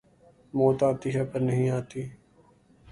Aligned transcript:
موت 0.53 0.79
آتی 0.87 1.09
ہے 1.15 1.23
پر 1.31 1.39
نہیں 1.47 1.69
آتی 1.77 2.01